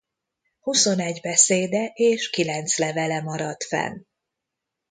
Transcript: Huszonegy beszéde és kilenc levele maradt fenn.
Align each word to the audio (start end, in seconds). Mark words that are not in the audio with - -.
Huszonegy 0.59 1.19
beszéde 1.21 1.91
és 1.93 2.29
kilenc 2.29 2.77
levele 2.77 3.21
maradt 3.21 3.63
fenn. 3.63 4.05